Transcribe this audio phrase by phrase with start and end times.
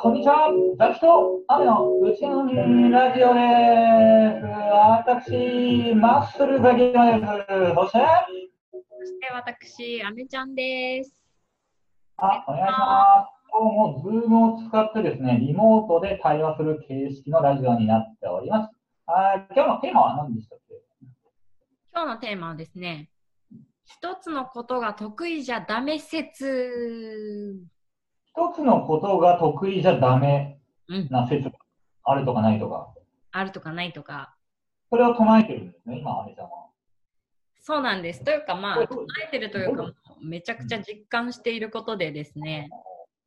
[0.00, 0.52] こんにちは。
[0.78, 3.40] ザキと雨のうちのラジオで
[4.38, 4.46] す。
[4.46, 7.26] 私、マッスルザキマです。
[7.74, 7.98] そして、
[8.70, 11.16] そして私、アメちゃんです。
[12.16, 13.34] あ、お願いします。
[13.50, 18.70] 今日もズームを使ってですね、リモートで対話する形式のラジオになっております。
[19.08, 20.76] あ今日のテーマは何でしたっけ？
[21.92, 23.10] 今日のテーマはですね、
[23.84, 27.56] 一つのことが得意じゃダメ説。
[28.34, 30.58] 一つのことが得意じゃダメ
[30.88, 31.52] うん、な説が
[32.04, 32.94] あるとかないとか、
[33.32, 34.34] あるとかないとか。
[34.90, 36.68] それを唱えてるんですね、今、アメちゃんは。
[37.60, 38.24] そうなんです。
[38.24, 42.70] というかまあ、唱えてるというか、めちゃくちゃ実感していることでですね、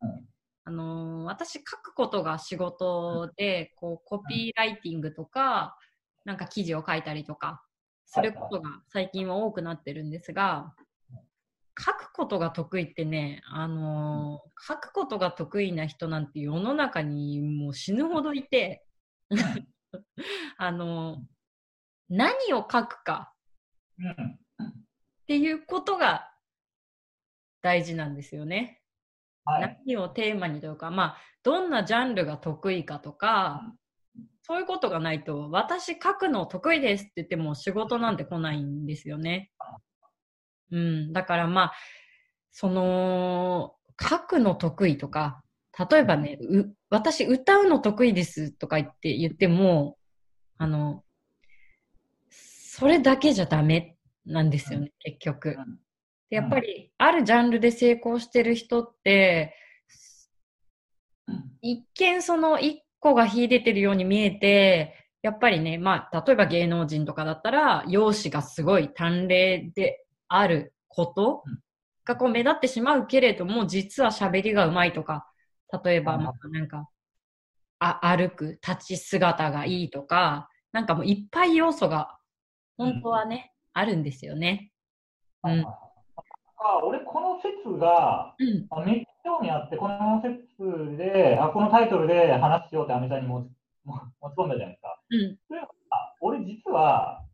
[0.00, 0.26] うん
[0.64, 5.76] あのー私書くことが仕事で、こう、コピーライティングとか、
[6.24, 7.62] なんか記事を書いたりとか、
[8.06, 10.74] することが最近は多くなってるんですが、
[12.20, 18.84] ことが得意ってね、あのー書くことが得意な人なんて世の中にもう死ぬほどいて、
[20.58, 21.18] あのー
[22.10, 23.32] 何を書くか
[23.98, 24.10] うん。
[24.10, 24.72] っ
[25.26, 26.28] ていうことが
[27.62, 28.82] 大事なんですよね。
[29.44, 29.80] はい。
[29.86, 33.62] 何をテーマにというか、まあ、どんなジャンルが得意かとか、
[34.42, 39.50] そういうことがないと、私書くの得意ですって言っても仕事なんて来ないんですよね。
[40.72, 41.12] うん。
[41.12, 41.72] だからまあ、
[42.52, 45.42] その、書くの得意とか、
[45.90, 49.96] 例えばね、う私歌うの得意ですとか言って言っても、
[50.58, 51.04] あの、
[52.28, 55.56] それだけじゃダメなんですよね、結局。
[56.30, 59.54] でやっぱり、あるジャンルで成功してる人って、
[61.62, 71.44] 一見その一個が秀でてるように見えて、やっぱりね、まあ、例えば芸能人とかだったら、容姿がすごい端麗であること
[72.10, 75.26] がこう目立ってしまうけれども、実は喋りがうまいとか、
[75.84, 76.30] 例えば、な
[76.64, 76.88] んか、
[77.78, 82.18] あ、歩く、立ち姿がいいとか、なんかもういっぱい要素が、
[82.76, 84.72] 本当はね、あるんですよね。
[85.44, 85.60] うん。
[85.60, 88.66] あ俺、この説が、うん。
[88.70, 93.50] あめっちゃ興味あって、この説で、あこのタイトルで話しようってアメちゃんに持ち
[93.84, 95.00] も 持ち込んだじゃないですか。
[95.10, 95.18] うん。
[95.48, 97.24] というのは、俺実は、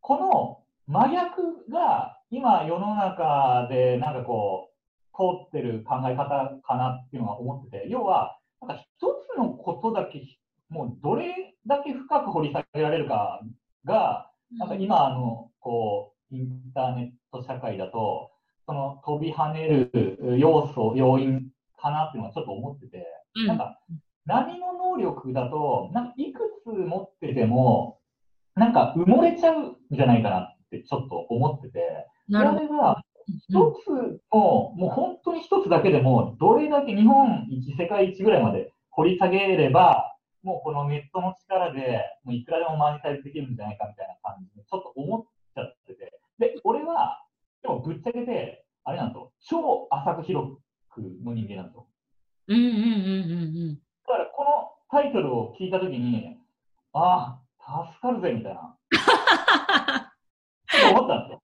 [0.00, 4.70] この真逆が今世の中でなんかこう、
[5.16, 8.86] 通ってる考え方かなっていうのは思ってて、要は、なんか一
[9.34, 10.22] つのことだけ、
[10.68, 13.40] もうどれだけ深く掘り下げられるか
[13.84, 18.30] が、なんか今あの、こう、インターネット社会だと、
[18.66, 23.46] その飛び跳ねる要素、要因かなっていうのはちょっと思ってて、うん。
[23.46, 23.78] なんか、
[24.26, 27.98] 波の能力だと、なんかいくつ持ってても、
[28.54, 32.66] なんか埋もれちゃうんじゃないかなってちょっと思ってて、なるほど。
[32.66, 33.90] それが一つ
[34.32, 45.24] の、もう本当に一つだけでも、どれだけ日本一、世界一ぐらいまで掘り下げれば、もうこのネットの力で、もういくらでもマネタイズできるんじゃないかみたいな感じで、ちょっと思っ
[45.54, 46.12] ちゃってて。
[46.38, 47.24] で、俺は、
[47.62, 50.56] でもぶっちゃけて、あれなんと、超浅く広
[50.90, 51.86] くの人間なんと。
[52.48, 53.74] うんうんうんうんうん。
[54.06, 54.50] だからこの
[54.90, 56.36] タイトルを聞いたときに、
[56.92, 58.76] ああ、助かるぜ、みたいな。
[60.70, 61.42] ちょっと思ったんですよ。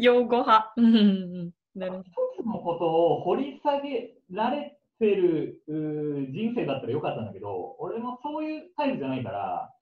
[0.00, 0.72] 用語派。
[0.76, 0.98] うんうんう
[1.44, 1.50] ん。
[1.74, 2.04] なるほど。
[2.04, 9.72] 一つのことを掘り下げられてる人生だったらよかったんだけど、俺もそういうタイプじゃないから、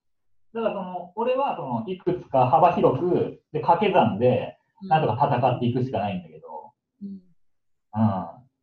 [0.54, 7.18] だからその、俺はその、いくつか幅広く、で、掛け算で、なんとか戦っていくしかないんだけど、うんうん。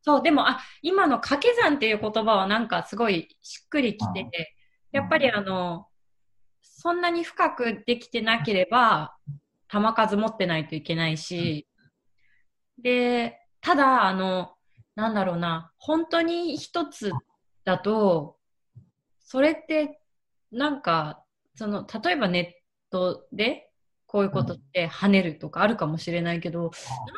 [0.02, 4.56] そう、でも、あ、今の掛け算っていう言葉はなんかすごいしっくりきてて、
[4.92, 5.86] やっぱりあの、
[6.62, 9.16] そんなに深くできてなければ、
[9.68, 11.66] 球数持ってないといけないし、
[12.82, 14.52] で、ただ、あの、
[14.94, 17.10] なんだろうな、本当に一つ
[17.64, 18.36] だと、
[19.20, 20.00] それって、
[20.52, 21.22] なんか、
[21.54, 23.70] その、例えばネットで、
[24.06, 26.70] こういうことって跳ねるとかあるかもしれないけど、なん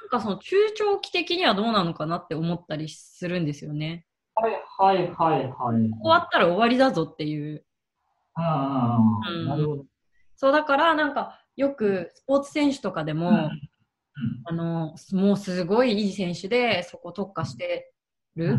[0.09, 4.07] かその中長期的にはどうなのかなって思ったりするんですよね。
[4.35, 5.91] はいはいはいはい。
[5.91, 7.65] 終わったら終わりだぞっていう。
[8.37, 9.49] うんうんうん。
[9.49, 9.85] なるほど。
[10.35, 13.71] そうだからなんかよくスポーツ選手とかでも、うん。
[14.45, 17.93] あの、もうすごいいい選手でそこ特化して
[18.37, 18.59] る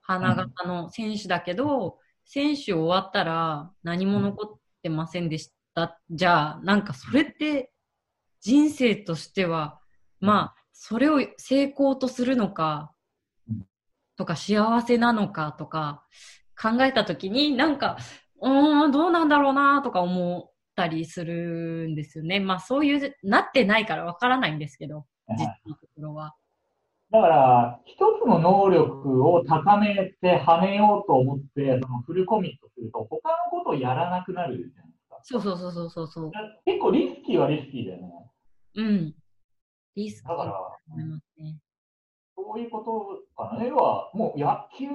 [0.00, 6.00] 花形の選手だけど、選手終わったら何も残ってませんでした。
[6.10, 7.72] じゃあ、なんかそれって
[8.40, 9.80] 人生としては、
[10.20, 12.92] まあ、それを成功とするのか
[13.48, 13.66] うん、
[14.16, 16.04] とか幸せなのかとか
[16.60, 17.98] 考えたときに、なんか、
[18.40, 22.40] うーん、どうなんだろうなとか思ったりするんですよね。
[22.40, 26.34] まあそういう、なってないからわからないんですけど、実のところは。
[27.10, 35.18] だから、一つの能力を高めて跳ねようと思って、そのフルコミットすると、他のことをやらなくなるじゃないですか。
[35.22, 36.30] そうそうそうそうそう
[36.64, 38.12] 結構リスキーはリスキーだよね。
[38.76, 39.14] うん。
[39.94, 41.58] リスクだから、ね。
[42.34, 43.62] そういうことかな。
[43.62, 44.86] 要は、もう野球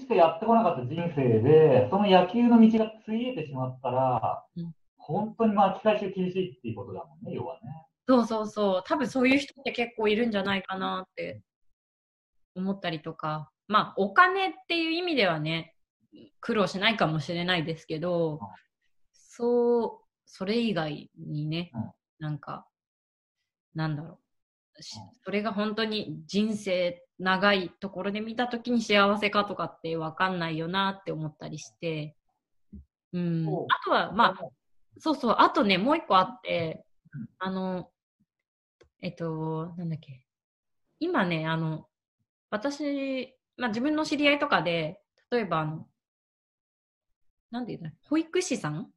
[0.00, 4.72] しかやってこなかった人生で、その野球の道がついえてしまったら、うん
[5.06, 7.86] 本当に巻き返しが厳しいっていうことだもんね、要はね。
[8.08, 8.84] そうそうそう。
[8.84, 11.42] 多分そういう人って結構いるんじゃないかなって
[12.54, 13.50] 思ったりとか。
[13.68, 15.74] まあ、お金っていう意味ではね、
[16.40, 18.40] 苦労しないかもしれないですけど、
[19.12, 22.66] そう、それ以外にねうん、なんか、
[23.74, 24.20] なんだろ
[24.78, 24.82] う。
[24.82, 32.14] しうんそれが本当に人生長いところで見たときに幸せかとかってわかんないよなって思ったりして。
[33.12, 33.46] うん。
[33.46, 34.50] あとは、まあ、
[34.98, 36.84] そうそう、あとね、もう一個あって
[37.14, 37.90] うん、あの、
[39.02, 40.24] えっと、なんだっけ。
[40.98, 41.86] 今ね、あの、
[42.50, 45.00] 私、まあ自分の知り合いとかで、
[45.30, 45.86] 例えばあの、
[47.50, 48.90] なんていうんだ保育士さん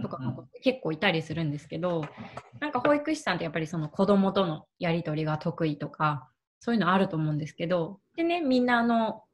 [0.00, 0.48] とかうん。
[0.62, 2.04] 結構いたりするんですけど、
[2.60, 6.28] なんか保育士さんってやっぱりその子供とのやりとりが得意とか、
[6.60, 9.24] そういうのあると思うんですけど、でね、みんなあの、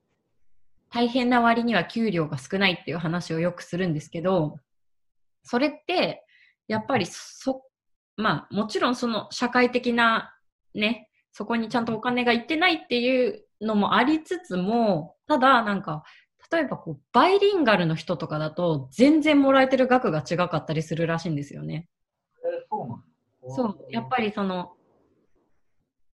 [0.90, 4.58] 大変な割には給料が少ないっていう話をよくするんですけど、
[5.48, 6.24] それって、
[6.68, 7.64] やっぱりそ、
[8.16, 10.34] まあもちろんその社会的な
[10.74, 16.02] ね、そこにちゃんとお金がいってないっていうのもありつつも、ただなんか、
[16.52, 21.88] 例えばこう、バイリンガルの人とかだと、全然もらえてる額が違かったりするらしいんですよね。
[22.44, 23.02] えそうな
[23.42, 23.54] の？
[23.54, 24.74] そう、やっぱりその、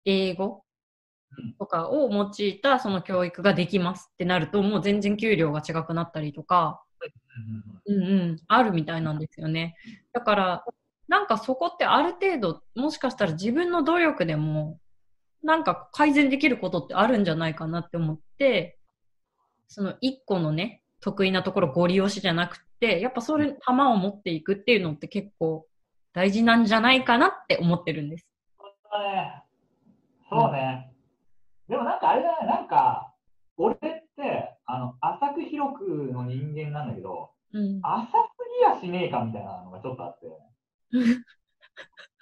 [0.05, 0.65] 英語
[1.39, 1.55] うん。
[1.55, 6.83] とかを用いたその教育ができますってなると、もう全然給料が違くなったりとか、
[7.87, 9.77] うんうんあるみたいなんですよね。
[10.13, 10.65] だから、
[11.09, 14.79] なんかそこってある程度、もしかしたら自分の努力でも、
[15.43, 18.79] なんか改善できることってあるんじゃないかなって思って、
[19.69, 25.67] その一個のね、得意なところご利用しじゃなくて、やっぱそれ、玉を持っていくっていうのって結構
[26.13, 28.27] 大事なんじゃないかなって思ってるんです。
[28.59, 29.43] そうだね。
[30.29, 30.93] そうね。
[31.69, 33.13] でもなんかあれだね、なんか、
[33.57, 34.95] 俺って、あの、
[35.83, 37.81] 浅く広くの人間なんだけど、うん。
[37.83, 38.13] 浅す
[38.59, 40.27] ぎやしねえかみたいなのがちょっとあって。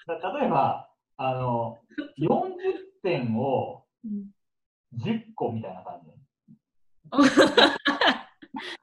[0.06, 1.78] だ 例えば、あの、
[2.18, 2.30] 40
[3.02, 3.84] 点を
[4.96, 6.10] 10個みたいな感じ。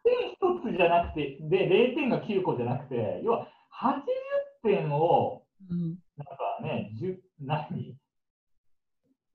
[0.04, 4.02] 点1つじゃなくて、で、0点が9個じゃなくて、要は80
[4.64, 5.98] 点を、うん。
[6.18, 7.66] なんかね、10何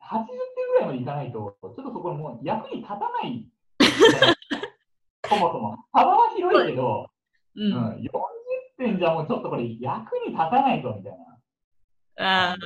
[0.00, 0.26] ?80 点
[0.68, 3.48] ぐらいまでいかないと、ちょっとそこもう役に立たない。
[5.34, 5.76] そもそも。
[5.92, 7.10] 幅は広いけど、
[7.56, 7.74] ううん、ん。
[8.00, 8.10] 40
[8.78, 11.18] 点じゃもうちょっとこれ役に立たないぞみたいな。
[12.50, 12.64] ああ、ち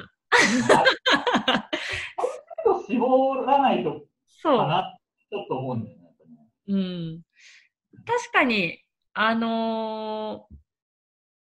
[2.69, 4.67] ょっと絞らないとか。
[4.67, 4.97] な、
[5.31, 6.03] ちょっと思うんだよね。
[6.69, 7.23] うん。
[8.05, 8.79] 確かに、
[9.15, 10.57] あのー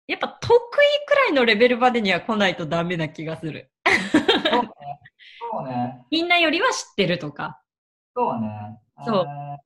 [0.06, 0.60] やっぱ得意
[1.08, 3.72] くらいのレベルまでには来ないとダメな気がする。
[3.86, 6.06] そうね。
[6.12, 7.62] みんなよりは知ってるとか。
[8.14, 8.82] そうね。
[9.06, 9.58] そうえー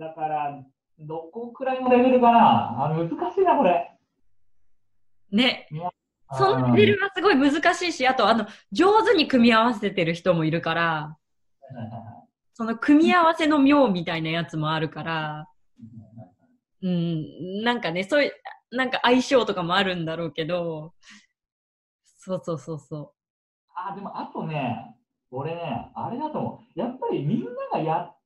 [0.00, 0.64] だから、
[0.98, 2.86] どこくらいのレベルかな？
[2.86, 3.96] あ難しいな、これ。
[5.30, 5.68] ね。
[6.32, 11.16] そのレベルはすごい難しいし、あと、あの、上手に組み合わせてる人もいるから、
[12.54, 15.48] その組み合わせの妙みたいなやつもあるから、
[16.82, 18.32] うん、なんかね、そういう、
[18.70, 20.94] なんか相性とかもあるんだろうけど、
[22.04, 23.12] そうそうそうそ
[23.74, 24.96] あ、でもあとね、
[25.30, 26.78] 俺ね、あれだと思う。
[26.78, 28.16] やっぱりみんながやっ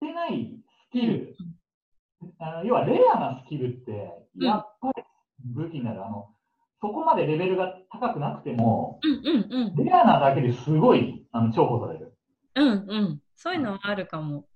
[0.00, 0.61] てないス
[0.92, 1.36] キル、
[2.38, 3.92] あの要はレアなスキルって、
[4.36, 5.02] うんやっぱり
[5.44, 6.04] 武器になる。
[6.04, 6.28] あの、
[6.80, 9.08] そこまでレベルが高くなくても、う。
[9.08, 9.84] うんうんうん。
[9.84, 12.14] レアなだけですごいあの重宝される。
[12.54, 12.72] うんう
[13.14, 13.20] ん。
[13.36, 14.46] そういうのはあるかも。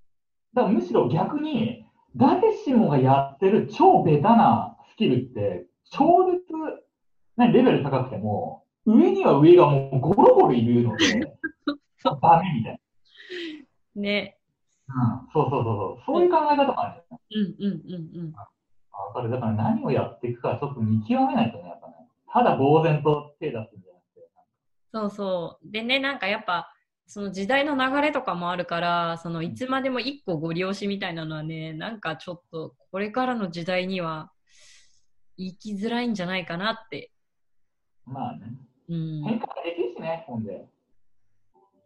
[0.55, 6.43] だからむしろ逆に、誰しもがやってる超ベタなスキルって、超絶、
[7.37, 11.37] 何、レベル高くても、上には上がもうゴロゴロいるので、
[12.23, 12.81] ダメみたい
[13.97, 14.36] ね。
[14.89, 15.23] な。
[15.25, 16.05] うん、そうそうそうそう。
[16.07, 17.19] そういう考え方もあるよね。
[17.35, 18.33] うんうんうんうん。
[18.33, 19.31] わかる。
[19.31, 21.95] だから何をやっていくかちょっと見極めないとね、やっぱね。
[22.33, 24.31] ただ呆然と手出すんじゃなくて。
[24.93, 25.71] そうそう。
[25.71, 26.73] でね、なんかやっぱ、
[27.09, 34.33] その時代の流れとかもあるから、そのいつまでも一個ご利用しみたいなのはね、なんかちょっとこれからの時代には
[35.39, 37.13] 生きづらいんじゃないかなって。
[38.05, 38.57] まあね。
[38.89, 39.23] うん。
[39.23, 40.67] 変化ができるしね、ほんで。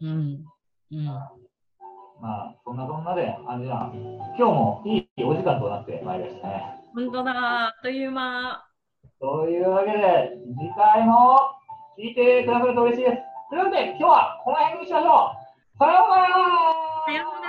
[0.01, 0.45] うん。
[0.93, 1.07] うん。
[2.21, 3.93] まあ、そんなそんなで、あれじゃあ、
[4.37, 6.65] 今日もいいお時間となってまいりましたね。
[6.95, 8.63] 本当だ、あっという間。
[9.19, 11.41] というわけで、次回も
[11.99, 13.17] 聞いてくださると嬉しいです。
[13.49, 15.79] というわけで、今日はこの辺にしましょう。
[15.79, 16.29] さようなら
[17.07, 17.40] さようなら